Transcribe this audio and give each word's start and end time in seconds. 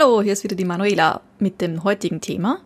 Hallo, 0.00 0.22
hier 0.22 0.32
ist 0.32 0.44
wieder 0.44 0.56
die 0.56 0.64
Manuela 0.64 1.20
mit 1.38 1.60
dem 1.60 1.84
heutigen 1.84 2.22
Thema. 2.22 2.60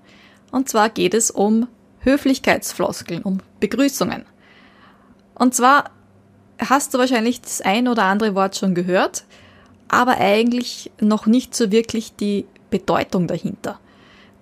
Und 0.53 0.69
zwar 0.69 0.89
geht 0.89 1.14
es 1.14 1.32
um 1.32 1.67
Höflichkeitsfloskeln, 1.99 3.23
um 3.23 3.39
Begrüßungen. 3.59 4.25
Und 5.35 5.53
zwar 5.53 5.91
hast 6.61 6.95
du 6.95 6.99
wahrscheinlich 6.99 7.41
das 7.41 7.61
ein 7.61 7.89
oder 7.89 8.05
andere 8.05 8.36
Wort 8.36 8.57
schon 8.57 8.77
gehört, 8.77 9.25
aber 9.89 10.18
eigentlich 10.18 10.93
noch 11.00 11.27
nicht 11.27 11.57
so 11.57 11.73
wirklich 11.73 12.14
die 12.14 12.46
Bedeutung 12.71 13.26
dahinter. 13.26 13.81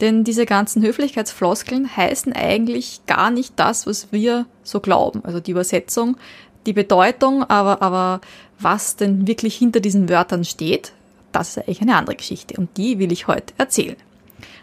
Denn 0.02 0.22
diese 0.22 0.44
ganzen 0.44 0.82
Höflichkeitsfloskeln 0.82 1.96
heißen 1.96 2.34
eigentlich 2.34 3.00
gar 3.06 3.30
nicht 3.30 3.54
das, 3.56 3.86
was 3.86 4.12
wir 4.12 4.44
so 4.64 4.80
glauben. 4.80 5.24
Also 5.24 5.40
die 5.40 5.52
Übersetzung, 5.52 6.18
die 6.66 6.74
Bedeutung, 6.74 7.42
aber, 7.44 7.80
aber 7.80 8.20
was 8.58 8.96
denn 8.96 9.26
wirklich 9.26 9.56
hinter 9.56 9.80
diesen 9.80 10.10
Wörtern 10.10 10.44
steht, 10.44 10.92
das 11.32 11.50
ist 11.50 11.58
eigentlich 11.58 11.82
eine 11.82 11.96
andere 11.96 12.16
Geschichte 12.16 12.54
und 12.58 12.76
die 12.76 12.98
will 12.98 13.12
ich 13.12 13.26
heute 13.26 13.54
erzählen. 13.58 13.96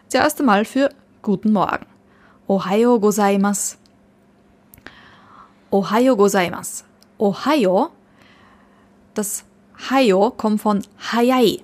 Zuerst 0.08 0.40
einmal 0.40 0.66
für 0.66 0.90
Guten 1.22 1.52
Morgen. 1.52 1.86
Ohayo 2.48 3.00
gozaimasu. 3.00 3.78
Ohayo 5.70 6.16
gozaimasu. 6.16 6.84
Ohayo, 7.18 7.90
das 9.14 9.44
Hayo 9.90 10.32
kommt 10.32 10.62
von 10.62 10.82
Hayai. 11.12 11.60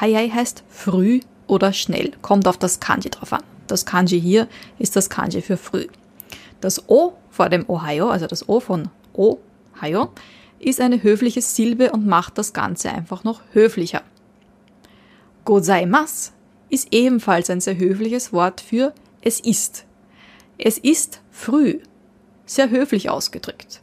Hayai 0.00 0.30
heißt 0.30 0.64
früh 0.68 1.20
oder 1.46 1.72
schnell, 1.72 2.12
kommt 2.22 2.46
auf 2.46 2.56
das 2.56 2.80
Kanji 2.80 3.10
drauf 3.10 3.32
an. 3.32 3.42
Das 3.66 3.84
Kanji 3.84 4.20
hier 4.20 4.48
ist 4.78 4.96
das 4.96 5.10
Kanji 5.10 5.42
für 5.42 5.56
früh. 5.56 5.86
Das 6.60 6.88
O 6.88 7.14
vor 7.30 7.48
dem 7.48 7.68
Ohayo, 7.68 8.08
also 8.08 8.26
das 8.26 8.48
O 8.48 8.60
von 8.60 8.88
Ohayo, 9.12 10.10
ist 10.58 10.80
eine 10.80 11.02
höfliche 11.02 11.42
Silbe 11.42 11.90
und 11.92 12.06
macht 12.06 12.38
das 12.38 12.52
Ganze 12.52 12.90
einfach 12.90 13.24
noch 13.24 13.40
höflicher. 13.52 14.02
Gozaimasu 15.50 16.30
ist 16.68 16.86
ebenfalls 16.92 17.50
ein 17.50 17.60
sehr 17.60 17.76
höfliches 17.76 18.32
Wort 18.32 18.60
für 18.60 18.94
es 19.20 19.40
ist. 19.40 19.84
Es 20.58 20.78
ist 20.78 21.22
früh. 21.32 21.80
Sehr 22.46 22.70
höflich 22.70 23.10
ausgedrückt. 23.10 23.80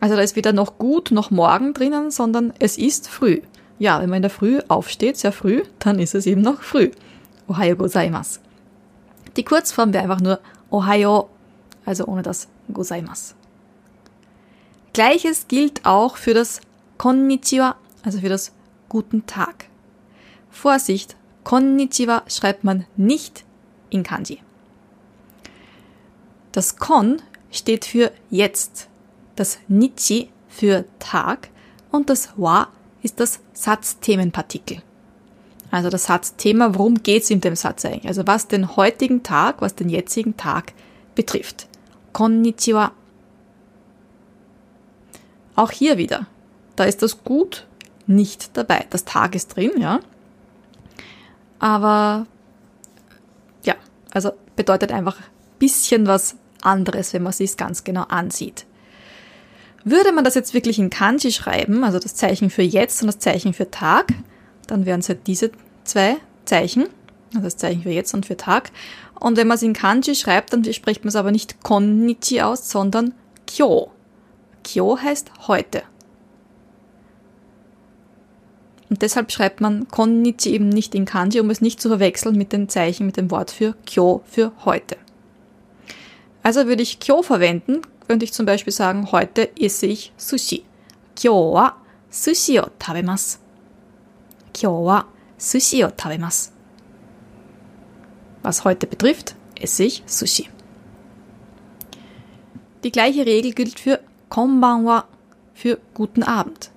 Also 0.00 0.16
da 0.16 0.22
ist 0.22 0.34
weder 0.34 0.52
noch 0.52 0.78
gut 0.78 1.12
noch 1.12 1.30
morgen 1.30 1.74
drinnen, 1.74 2.10
sondern 2.10 2.52
es 2.58 2.76
ist 2.76 3.08
früh. 3.08 3.40
Ja, 3.78 4.00
wenn 4.00 4.10
man 4.10 4.16
in 4.16 4.22
der 4.22 4.32
Früh 4.32 4.58
aufsteht, 4.66 5.16
sehr 5.16 5.30
früh, 5.30 5.62
dann 5.78 6.00
ist 6.00 6.16
es 6.16 6.26
eben 6.26 6.40
noch 6.40 6.62
früh. 6.62 6.90
Ohayo 7.46 7.76
gozaimasu. 7.76 8.40
Die 9.36 9.44
Kurzform 9.44 9.92
wäre 9.92 10.02
einfach 10.02 10.20
nur 10.20 10.40
Ohayo, 10.70 11.28
also 11.84 12.06
ohne 12.06 12.22
das 12.22 12.48
gozaimasu. 12.72 13.34
Gleiches 14.92 15.46
gilt 15.46 15.86
auch 15.86 16.16
für 16.16 16.34
das 16.34 16.60
Konnichiwa, 16.98 17.76
also 18.02 18.18
für 18.18 18.28
das 18.28 18.50
Guten 18.88 19.24
Tag. 19.26 19.66
Vorsicht, 20.56 21.16
Konnichiwa 21.44 22.22
schreibt 22.28 22.64
man 22.64 22.86
nicht 22.96 23.44
in 23.90 24.02
Kanji. 24.02 24.40
Das 26.50 26.76
Kon 26.76 27.20
steht 27.50 27.84
für 27.84 28.10
jetzt, 28.30 28.88
das 29.36 29.58
Nichi 29.68 30.30
für 30.48 30.86
Tag 30.98 31.50
und 31.90 32.08
das 32.08 32.30
Wa 32.36 32.68
ist 33.02 33.20
das 33.20 33.40
Satzthemenpartikel. 33.52 34.82
Also 35.70 35.90
das 35.90 36.04
Satzthema, 36.04 36.74
worum 36.74 37.02
geht 37.02 37.24
es 37.24 37.30
in 37.30 37.42
dem 37.42 37.54
Satz 37.54 37.84
eigentlich? 37.84 38.08
Also 38.08 38.26
was 38.26 38.48
den 38.48 38.76
heutigen 38.76 39.22
Tag, 39.22 39.60
was 39.60 39.74
den 39.74 39.90
jetzigen 39.90 40.38
Tag 40.38 40.72
betrifft. 41.14 41.68
Konnichiwa. 42.14 42.92
Auch 45.54 45.70
hier 45.70 45.98
wieder. 45.98 46.26
Da 46.76 46.84
ist 46.84 47.02
das 47.02 47.22
Gut 47.24 47.66
nicht 48.06 48.56
dabei. 48.56 48.86
Das 48.88 49.04
Tag 49.04 49.34
ist 49.34 49.54
drin, 49.54 49.72
ja. 49.78 50.00
Aber 51.58 52.26
ja, 53.64 53.74
also 54.12 54.32
bedeutet 54.56 54.92
einfach 54.92 55.16
bisschen 55.58 56.06
was 56.06 56.36
anderes, 56.62 57.12
wenn 57.12 57.22
man 57.22 57.32
sich 57.32 57.56
ganz 57.56 57.84
genau 57.84 58.02
ansieht. 58.02 58.66
Würde 59.84 60.12
man 60.12 60.24
das 60.24 60.34
jetzt 60.34 60.52
wirklich 60.52 60.78
in 60.78 60.90
Kanji 60.90 61.30
schreiben, 61.30 61.84
also 61.84 61.98
das 61.98 62.14
Zeichen 62.14 62.50
für 62.50 62.62
jetzt 62.62 63.00
und 63.02 63.06
das 63.06 63.18
Zeichen 63.20 63.54
für 63.54 63.70
Tag, 63.70 64.12
dann 64.66 64.84
wären 64.84 65.00
es 65.00 65.08
halt 65.08 65.26
diese 65.26 65.52
zwei 65.84 66.16
Zeichen, 66.44 66.88
also 67.34 67.44
das 67.44 67.56
Zeichen 67.56 67.82
für 67.82 67.90
jetzt 67.90 68.12
und 68.12 68.26
für 68.26 68.36
Tag. 68.36 68.72
Und 69.20 69.36
wenn 69.36 69.46
man 69.46 69.54
es 69.54 69.62
in 69.62 69.74
Kanji 69.74 70.14
schreibt, 70.16 70.52
dann 70.52 70.64
spricht 70.72 71.04
man 71.04 71.10
es 71.10 71.16
aber 71.16 71.30
nicht 71.30 71.62
Konnichi 71.62 72.42
aus, 72.42 72.68
sondern 72.68 73.14
Kyo. 73.46 73.90
Kyo 74.64 74.98
heißt 75.00 75.30
heute. 75.46 75.82
Und 78.88 79.02
deshalb 79.02 79.32
schreibt 79.32 79.60
man 79.60 79.88
Konnichi 79.88 80.50
eben 80.50 80.68
nicht 80.68 80.94
in 80.94 81.04
Kanji, 81.04 81.40
um 81.40 81.50
es 81.50 81.60
nicht 81.60 81.80
zu 81.80 81.88
verwechseln 81.88 82.36
mit 82.36 82.52
den 82.52 82.68
Zeichen, 82.68 83.06
mit 83.06 83.16
dem 83.16 83.30
Wort 83.30 83.50
für 83.50 83.74
Kyo, 83.84 84.22
für 84.26 84.52
heute. 84.64 84.96
Also 86.42 86.66
würde 86.66 86.82
ich 86.82 87.00
Kyo 87.00 87.22
verwenden, 87.22 87.82
könnte 88.06 88.24
ich 88.24 88.32
zum 88.32 88.46
Beispiel 88.46 88.72
sagen, 88.72 89.10
heute 89.10 89.50
esse 89.58 89.86
ich 89.86 90.12
Sushi. 90.16 90.64
Kyo 91.16 91.54
wa 91.54 91.76
sushi 92.10 92.60
o 92.60 92.66
tabemasu. 92.78 93.38
Kyo 94.52 94.84
wa 94.84 95.04
sushi 95.38 95.84
o 95.84 95.88
tabemasu. 95.88 96.50
Was 98.42 98.64
heute 98.64 98.86
betrifft, 98.86 99.34
esse 99.60 99.82
ich 99.82 100.04
Sushi. 100.06 100.48
Die 102.84 102.92
gleiche 102.92 103.26
Regel 103.26 103.52
gilt 103.52 103.80
für 103.80 103.98
Konbanwa, 104.28 105.06
für 105.54 105.80
guten 105.94 106.22
Abend. 106.22 106.70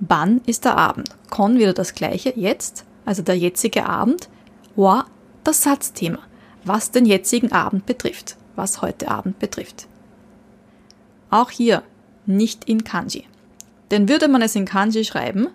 Ban 0.00 0.42
ist 0.44 0.66
der 0.66 0.76
Abend. 0.76 1.15
Kon 1.36 1.58
wieder 1.58 1.74
das 1.74 1.94
gleiche, 1.94 2.32
jetzt, 2.34 2.86
also 3.04 3.20
der 3.20 3.36
jetzige 3.36 3.84
Abend. 3.84 4.30
Wa, 4.74 5.04
das 5.44 5.64
Satzthema, 5.64 6.20
was 6.64 6.92
den 6.92 7.04
jetzigen 7.04 7.52
Abend 7.52 7.84
betrifft, 7.84 8.38
was 8.54 8.80
heute 8.80 9.08
Abend 9.08 9.38
betrifft. 9.38 9.86
Auch 11.28 11.50
hier 11.50 11.82
nicht 12.24 12.64
in 12.64 12.84
Kanji. 12.84 13.26
Denn 13.90 14.08
würde 14.08 14.28
man 14.28 14.40
es 14.40 14.56
in 14.56 14.64
Kanji 14.64 15.04
schreiben, 15.04 15.48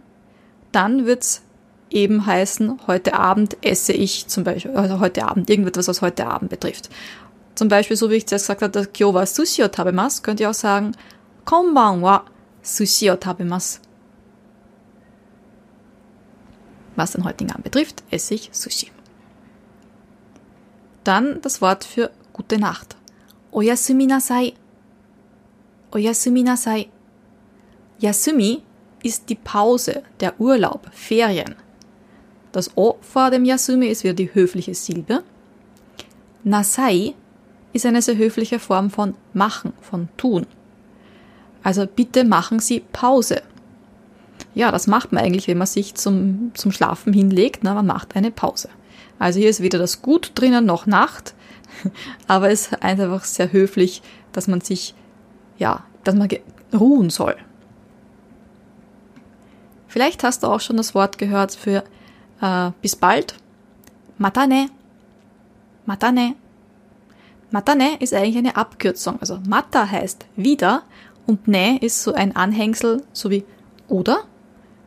dann 0.71 1.07
wird's 1.07 1.41
eben 1.89 2.27
heißen, 2.27 2.81
heute 2.85 3.15
Abend 3.15 3.57
esse 3.63 3.93
ich 3.93 4.27
zum 4.27 4.43
Beispiel, 4.43 4.75
also 4.75 4.99
heute 4.99 5.27
Abend, 5.27 5.49
irgendetwas, 5.49 5.87
was 5.87 6.03
heute 6.03 6.27
Abend 6.27 6.51
betrifft. 6.51 6.91
Zum 7.55 7.69
Beispiel, 7.69 7.97
so 7.97 8.11
wie 8.11 8.17
ich 8.17 8.27
zuerst 8.27 8.45
gesagt 8.45 8.61
habe, 8.61 8.71
das 8.71 8.93
Kyo 8.93 9.15
wa 9.15 9.25
sushi 9.25 9.63
o 9.63 9.67
tabemasu, 9.67 10.21
könnt 10.21 10.41
ihr 10.41 10.51
auch 10.51 10.53
sagen, 10.53 10.91
konban 11.43 12.03
wa 12.03 12.23
sushi 12.61 13.09
o 13.09 13.15
tabemasu. 13.15 13.79
Was 16.95 17.11
den 17.11 17.23
heutigen 17.23 17.51
Abend 17.51 17.63
betrifft, 17.63 18.03
esse 18.11 18.33
ich 18.33 18.49
Sushi. 18.51 18.91
Dann 21.03 21.41
das 21.41 21.61
Wort 21.61 21.83
für 21.83 22.11
gute 22.33 22.59
Nacht. 22.59 22.95
Oyasumi 23.51 24.05
nasai. 24.05 24.53
Oyasumi 25.91 26.43
nasai. 26.43 26.89
Yasumi 27.99 28.63
ist 29.03 29.29
die 29.29 29.35
Pause, 29.35 30.03
der 30.19 30.39
Urlaub, 30.39 30.89
Ferien. 30.91 31.55
Das 32.51 32.75
O 32.75 32.97
vor 33.01 33.31
dem 33.31 33.45
Yasumi 33.45 33.87
ist 33.87 34.03
wieder 34.03 34.13
die 34.13 34.33
höfliche 34.33 34.75
Silbe. 34.75 35.23
Nasai 36.43 37.13
ist 37.73 37.85
eine 37.85 38.01
sehr 38.01 38.17
höfliche 38.17 38.59
Form 38.59 38.89
von 38.89 39.15
machen, 39.33 39.73
von 39.81 40.09
tun. 40.17 40.45
Also 41.63 41.85
bitte 41.85 42.23
machen 42.23 42.59
Sie 42.59 42.81
Pause 42.91 43.41
ja, 44.53 44.71
das 44.71 44.87
macht 44.87 45.11
man 45.11 45.23
eigentlich, 45.23 45.47
wenn 45.47 45.57
man 45.57 45.67
sich 45.67 45.95
zum, 45.95 46.51
zum 46.53 46.71
Schlafen 46.71 47.13
hinlegt. 47.13 47.63
Na, 47.63 47.73
man 47.73 47.87
macht 47.87 48.15
eine 48.15 48.31
Pause. 48.31 48.69
Also 49.19 49.39
hier 49.39 49.49
ist 49.49 49.61
weder 49.61 49.79
das 49.79 50.01
Gut 50.01 50.31
drinnen 50.35 50.65
noch 50.65 50.85
Nacht, 50.85 51.35
aber 52.27 52.49
es 52.49 52.67
ist 52.67 52.83
einfach 52.83 53.23
sehr 53.23 53.51
höflich, 53.51 54.01
dass 54.31 54.47
man 54.47 54.61
sich, 54.61 54.95
ja, 55.57 55.83
dass 56.03 56.15
man 56.15 56.27
ruhen 56.73 57.09
soll. 57.09 57.35
Vielleicht 59.87 60.23
hast 60.23 60.43
du 60.43 60.47
auch 60.47 60.59
schon 60.59 60.77
das 60.77 60.95
Wort 60.95 61.17
gehört 61.17 61.53
für 61.53 61.83
äh, 62.41 62.71
bis 62.81 62.95
bald. 62.95 63.35
Matane. 64.17 64.67
Matane. 65.85 66.35
Matane 67.51 67.97
ist 67.99 68.13
eigentlich 68.13 68.37
eine 68.37 68.55
Abkürzung. 68.55 69.19
Also 69.19 69.39
Mata 69.47 69.89
heißt 69.89 70.25
wieder 70.35 70.83
und 71.27 71.47
Ne 71.47 71.77
ist 71.79 72.01
so 72.03 72.13
ein 72.13 72.35
Anhängsel, 72.35 73.03
so 73.11 73.29
wie 73.29 73.43
oder 73.87 74.23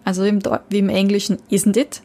also 0.04 0.24
im, 0.24 0.40
wie 0.68 0.78
im 0.78 0.88
Englischen 0.88 1.38
isn't 1.50 1.78
it? 1.78 2.02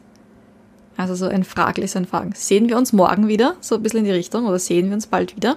Also 0.96 1.14
so 1.14 1.26
ein 1.26 1.44
Fragel 1.44 1.84
ist 1.84 1.96
ein 1.96 2.06
Fragen. 2.06 2.32
Sehen 2.34 2.68
wir 2.68 2.76
uns 2.76 2.92
morgen 2.92 3.28
wieder? 3.28 3.56
So 3.60 3.76
ein 3.76 3.82
bisschen 3.82 4.00
in 4.00 4.04
die 4.04 4.10
Richtung. 4.10 4.46
Oder 4.46 4.58
sehen 4.58 4.88
wir 4.88 4.94
uns 4.94 5.06
bald 5.06 5.34
wieder? 5.34 5.56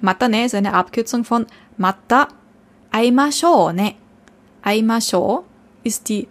Matane 0.00 0.44
ist 0.44 0.54
eine 0.54 0.74
Abkürzung 0.74 1.24
von 1.24 1.46
Mata 1.76 2.28
aimashou 2.92 3.72
ne. 3.72 3.94
Aimashou 4.62 5.44
ist 5.82 6.08
die 6.08 6.28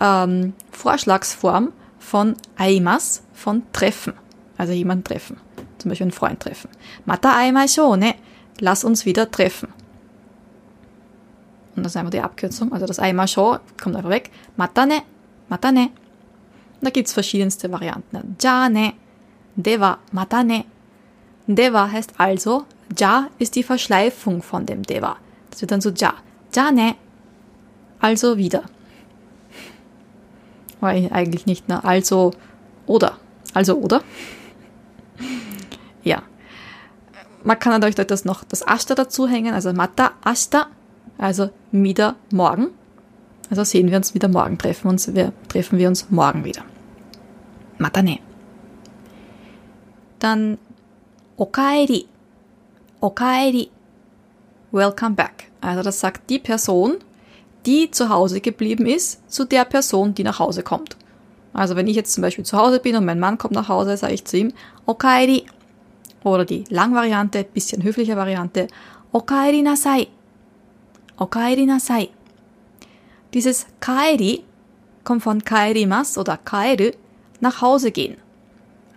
ähm, 0.00 0.52
Vorschlagsform 0.70 1.72
von 1.98 2.36
aimas, 2.56 3.22
von 3.32 3.62
treffen. 3.72 4.12
Also 4.56 4.72
jemanden 4.72 5.04
treffen. 5.04 5.38
Zum 5.78 5.88
Beispiel 5.88 6.04
einen 6.04 6.12
Freund 6.12 6.40
treffen. 6.40 6.70
Mata 7.06 7.36
aimashou 7.36 7.96
ne. 7.96 8.14
Lass 8.60 8.84
uns 8.84 9.04
wieder 9.04 9.30
treffen. 9.30 9.68
Und 11.76 11.84
das 11.84 11.92
ist 11.92 11.96
einfach 11.96 12.10
die 12.10 12.20
Abkürzung. 12.20 12.72
Also 12.72 12.86
das 12.86 12.98
Aimashou 12.98 13.58
kommt 13.80 13.96
einfach 13.96 14.10
weg. 14.10 14.30
Matane, 14.56 15.02
matane. 15.48 15.90
Da 16.80 16.90
gibt's 16.90 17.12
verschiedenste 17.12 17.70
Varianten. 17.70 18.36
Ja 18.40 18.68
ne, 18.68 18.94
deva 19.54 19.98
mata 20.12 20.42
ne. 20.42 20.64
Deva 21.46 21.90
heißt 21.90 22.14
also, 22.18 22.64
ja 22.98 23.28
ist 23.38 23.54
die 23.56 23.62
Verschleifung 23.62 24.42
von 24.42 24.66
dem 24.66 24.82
deva. 24.82 25.16
Das 25.50 25.60
wird 25.60 25.70
dann 25.70 25.80
so 25.80 25.90
ja. 25.90 26.14
Ja 26.54 26.70
ne, 26.70 26.94
also 27.98 28.36
wieder. 28.36 28.64
Weil 30.80 31.10
eigentlich 31.12 31.46
nicht, 31.46 31.68
ne? 31.68 31.82
Also 31.82 32.32
oder. 32.86 33.18
Also 33.54 33.76
oder. 33.78 34.02
Ja. 36.04 36.22
Man 37.42 37.58
kann 37.58 37.82
euch 37.82 37.96
das 37.96 38.24
noch 38.24 38.44
das 38.44 38.62
Ashta 38.62 38.94
dazu 38.94 39.26
hängen, 39.26 39.54
also 39.54 39.72
Mata 39.72 40.12
Ashta, 40.24 40.68
also 41.18 41.50
wieder 41.72 42.16
morgen. 42.30 42.68
Also 43.50 43.64
sehen 43.64 43.90
wir 43.90 43.96
uns 43.96 44.14
wieder 44.14 44.28
morgen, 44.28 44.58
treffen, 44.58 44.88
uns, 44.88 45.14
wir, 45.14 45.32
treffen 45.48 45.78
wir 45.78 45.88
uns 45.88 46.10
morgen 46.10 46.44
wieder. 46.44 46.62
Matane. 47.78 48.18
Dann 50.18 50.58
Okaeri. 51.36 52.06
Okaeri. 53.00 53.68
Welcome 54.72 55.14
back. 55.14 55.50
Also 55.60 55.82
das 55.82 56.00
sagt 56.00 56.28
die 56.28 56.38
Person, 56.38 56.96
die 57.66 57.90
zu 57.90 58.08
Hause 58.08 58.40
geblieben 58.40 58.86
ist, 58.86 59.30
zu 59.30 59.44
der 59.44 59.64
Person, 59.64 60.14
die 60.14 60.24
nach 60.24 60.38
Hause 60.38 60.62
kommt. 60.62 60.96
Also 61.52 61.76
wenn 61.76 61.86
ich 61.86 61.96
jetzt 61.96 62.12
zum 62.12 62.22
Beispiel 62.22 62.44
zu 62.44 62.56
Hause 62.56 62.80
bin 62.80 62.96
und 62.96 63.04
mein 63.04 63.20
Mann 63.20 63.38
kommt 63.38 63.54
nach 63.54 63.68
Hause, 63.68 63.96
sage 63.96 64.14
ich 64.14 64.24
zu 64.24 64.36
ihm 64.36 64.52
Okaeri. 64.86 65.46
Oder 66.24 66.44
die 66.44 66.64
Langvariante, 66.68 67.44
bisschen 67.44 67.82
höfliche 67.82 68.16
Variante, 68.16 68.66
Okaeri 69.12 69.62
nasai. 69.62 70.08
Okaeri 71.18 71.64
nasai. 71.64 72.10
Dieses 73.32 73.66
Kaeri 73.80 74.44
kommt 75.04 75.22
von 75.22 75.42
Kaerimas 75.42 76.18
oder 76.18 76.36
Kaeru, 76.36 76.90
nach 77.40 77.60
Hause 77.62 77.90
gehen. 77.90 78.16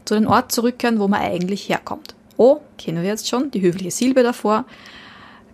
Zu 0.05 0.15
dem 0.15 0.27
Ort 0.27 0.51
zurückkehren, 0.51 0.99
wo 0.99 1.07
man 1.07 1.21
eigentlich 1.21 1.69
herkommt. 1.69 2.15
O 2.37 2.61
kennen 2.77 3.03
wir 3.03 3.09
jetzt 3.09 3.27
schon, 3.27 3.51
die 3.51 3.61
höfliche 3.61 3.91
Silbe 3.91 4.23
davor. 4.23 4.65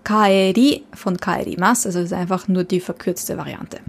Kaeri 0.04 0.84
von 0.94 1.18
Kaerimas, 1.18 1.86
also 1.86 2.00
ist 2.00 2.14
einfach 2.14 2.48
nur 2.48 2.64
die 2.64 2.80
verkürzte 2.80 3.38
Variante. 3.38 3.80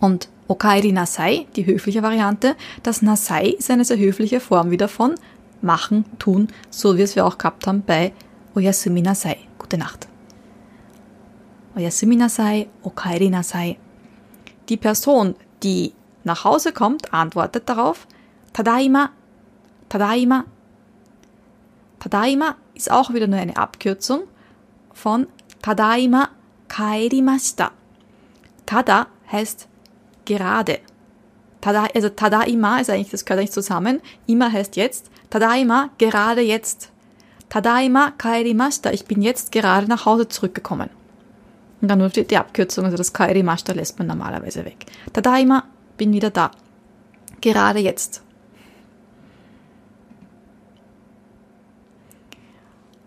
Und 0.00 0.28
Okaeri 0.48 0.92
Nasai, 0.92 1.46
die 1.56 1.66
höfliche 1.66 2.02
Variante. 2.02 2.56
Das 2.82 3.00
Nasai 3.02 3.48
ist 3.48 3.70
eine 3.70 3.84
sehr 3.84 3.98
höfliche 3.98 4.40
Form 4.40 4.70
wieder 4.70 4.88
von 4.88 5.14
machen, 5.62 6.04
tun, 6.18 6.48
so 6.68 6.98
wie 6.98 7.02
es 7.02 7.16
wir 7.16 7.24
auch 7.24 7.38
gehabt 7.38 7.66
haben 7.66 7.82
bei 7.86 8.12
Oyasumi 8.54 9.00
Nasai. 9.00 9.38
Gute 9.58 9.78
Nacht. 9.78 10.08
Oyasumi 11.76 12.16
Nasai, 12.16 12.68
Okaeri 12.82 13.30
Nasai. 13.30 13.76
Die 14.68 14.76
Person, 14.76 15.34
die 15.62 15.92
nach 16.22 16.44
Hause 16.44 16.72
kommt, 16.72 17.12
antwortet 17.12 17.68
darauf 17.68 18.06
Tadaima, 18.52 19.10
Tadaima. 19.88 20.44
Tadaima 21.98 22.56
ist 22.74 22.90
auch 22.90 23.12
wieder 23.12 23.26
nur 23.26 23.40
eine 23.40 23.56
Abkürzung 23.56 24.22
von 24.92 25.26
Tadaima 25.62 26.28
kairimashita. 26.68 27.72
Tada 28.66 29.08
heißt 29.32 29.68
gerade. 30.24 30.78
Tada, 31.60 31.86
also 31.94 32.08
Tadaima 32.08 32.78
ist 32.78 32.90
eigentlich, 32.90 33.10
das 33.10 33.24
gehört 33.24 33.40
eigentlich 33.40 33.52
zusammen. 33.52 34.00
Ima 34.26 34.52
heißt 34.52 34.76
jetzt. 34.76 35.10
Tadaima, 35.30 35.90
gerade 35.98 36.42
jetzt. 36.42 36.90
Tadaima 37.48 38.12
kairimashita. 38.16 38.92
Ich 38.92 39.06
bin 39.06 39.22
jetzt 39.22 39.50
gerade 39.50 39.88
nach 39.88 40.06
Hause 40.06 40.28
zurückgekommen. 40.28 40.90
Und 41.84 41.88
dann 41.88 41.98
nur 41.98 42.08
die, 42.08 42.26
die 42.26 42.38
Abkürzung, 42.38 42.86
also 42.86 42.96
das 42.96 43.12
kairimashita 43.12 43.74
lässt 43.74 43.98
man 43.98 44.06
normalerweise 44.06 44.64
weg. 44.64 44.86
Tadaima, 45.12 45.64
bin 45.98 46.14
wieder 46.14 46.30
da. 46.30 46.50
Gerade 47.42 47.78
jetzt. 47.78 48.22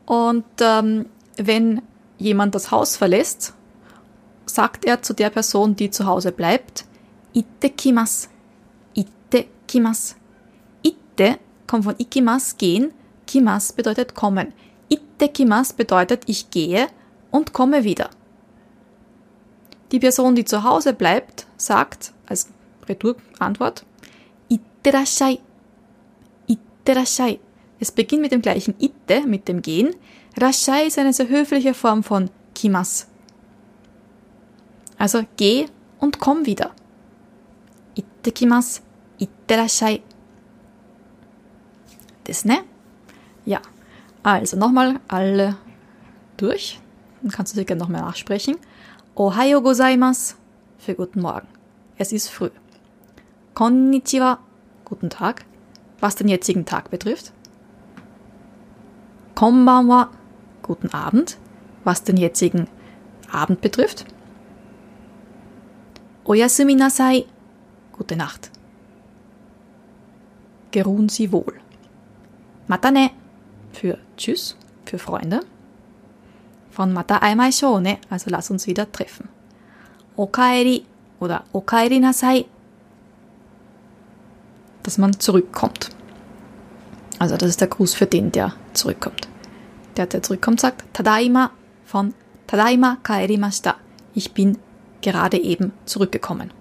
Und 0.05 0.45
ähm, 0.59 1.07
wenn 1.37 1.81
jemand 2.19 2.53
das 2.53 2.69
Haus 2.69 2.95
verlässt, 2.97 3.55
sagt 4.45 4.85
er 4.85 5.01
zu 5.01 5.15
der 5.15 5.31
Person, 5.31 5.75
die 5.75 5.89
zu 5.89 6.05
Hause 6.05 6.31
bleibt, 6.31 6.85
Itte 7.33 7.71
kimas. 7.71 8.29
Itte 8.93 9.47
kimas. 9.67 10.17
Itte 10.83 11.39
kommt 11.65 11.85
von 11.85 11.95
ikimas, 11.97 12.59
gehen. 12.59 12.91
Kimas 13.25 13.73
bedeutet 13.73 14.13
kommen. 14.13 14.53
Itte 14.87 15.29
kimas 15.29 15.73
bedeutet 15.73 16.25
ich 16.27 16.51
gehe 16.51 16.89
und 17.31 17.53
komme 17.53 17.83
wieder. 17.83 18.11
Die 19.91 19.99
Person, 19.99 20.35
die 20.35 20.45
zu 20.45 20.63
Hause 20.63 20.93
bleibt, 20.93 21.47
sagt 21.57 22.13
als 22.25 22.49
Retourantwort 22.87 23.85
Itterashai. 24.49 25.39
Itterashai. 26.47 27.39
Es 27.79 27.91
beginnt 27.91 28.21
mit 28.21 28.31
dem 28.31 28.41
gleichen 28.41 28.75
Itte, 28.79 29.25
mit 29.27 29.47
dem 29.47 29.61
Gehen. 29.61 29.95
Rashai 30.37 30.87
ist 30.87 30.97
eine 30.97 31.13
sehr 31.13 31.29
höfliche 31.29 31.73
Form 31.73 32.03
von 32.03 32.29
Kimas. 32.53 33.07
Also 34.97 35.23
geh 35.37 35.67
und 35.99 36.19
komm 36.19 36.45
wieder. 36.45 36.71
Itte 37.95 38.31
kimas, 38.31 38.81
itterashai. 39.19 40.01
Das 42.23 42.45
ne? 42.45 42.59
Ja. 43.45 43.61
Also 44.23 44.57
nochmal 44.57 44.99
alle 45.07 45.57
durch. 46.35 46.79
Dann 47.21 47.31
kannst 47.31 47.53
du 47.53 47.59
sicher 47.59 47.75
noch 47.75 47.87
mehr 47.87 48.01
nachsprechen. 48.01 48.57
Ohayo 49.19 49.63
gozaimasu 49.63 50.35
für 50.77 50.93
guten 50.93 51.21
Morgen. 51.21 51.47
Es 51.97 52.11
ist 52.11 52.29
früh. 52.29 52.51
Konnichiwa, 53.55 54.37
guten 54.85 55.09
Tag, 55.09 55.43
was 55.99 56.13
den 56.13 56.27
jetzigen 56.27 56.65
Tag 56.65 56.91
betrifft. 56.91 57.33
Konbanwa, 59.33 60.11
guten 60.61 60.93
Abend, 60.93 61.39
was 61.83 62.03
den 62.03 62.17
jetzigen 62.17 62.67
Abend 63.31 63.59
betrifft. 63.59 64.05
Oyasumi 66.23 66.75
nasai, 66.75 67.25
gute 67.93 68.15
Nacht. 68.15 68.51
Geruhen 70.69 71.09
Sie 71.09 71.31
wohl. 71.31 71.59
Matane 72.67 73.09
für 73.71 73.97
Tschüss, 74.15 74.55
für 74.85 74.99
Freunde. 74.99 75.39
Von 76.77 76.93
Mata 76.93 77.17
aimai 77.17 77.51
shone, 77.51 77.97
also 78.07 78.29
lass 78.29 78.51
uns 78.51 78.67
wieder 78.67 78.91
treffen. 78.91 79.29
Okaeri 80.15 80.85
oder 81.19 81.43
Okaeri 81.51 81.99
nasai 81.99 82.45
dass 84.83 84.99
man 84.99 85.19
zurückkommt. 85.19 85.89
Also 87.17 87.35
das 87.35 87.49
ist 87.49 87.61
der 87.61 87.67
Gruß 87.67 87.95
für 87.95 88.05
den, 88.05 88.31
der 88.31 88.53
zurückkommt. 88.73 89.27
Der, 89.95 90.05
der 90.05 90.21
zurückkommt, 90.21 90.61
sagt 90.61 90.83
Tadaima 90.93 91.49
von 91.83 92.13
Tadaima 92.45 92.97
kaerimashita. 93.01 93.75
Ich 94.13 94.33
bin 94.33 94.59
gerade 95.01 95.39
eben 95.39 95.73
zurückgekommen. 95.85 96.51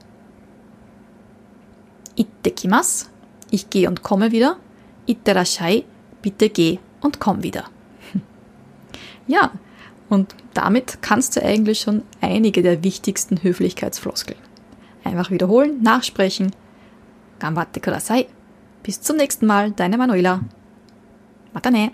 Ittekimas. 2.17 3.11
Ich 3.51 3.69
gehe 3.69 3.87
und 3.87 4.03
komme 4.03 4.33
wieder. 4.33 4.57
Itterashai. 5.05 5.85
Bitte 6.23 6.49
geh 6.49 6.79
und 7.03 7.21
komm 7.21 7.43
wieder. 7.43 7.65
Ja, 9.29 9.51
und 10.09 10.35
damit 10.55 10.99
kannst 11.03 11.37
du 11.37 11.43
eigentlich 11.43 11.81
schon 11.81 12.03
einige 12.21 12.63
der 12.63 12.85
wichtigsten 12.85 13.43
Höflichkeitsfloskeln. 13.43 14.39
Einfach 15.05 15.31
wiederholen, 15.31 15.83
nachsprechen. 15.83 16.53
Gambatte 17.39 17.81
kudasai. 17.81 18.27
Bis 18.83 19.01
zum 19.01 19.17
nächsten 19.17 19.47
Mal, 19.47 19.73
deine 19.73 19.99
Manuela. 19.99 20.41
Matane. 21.53 21.91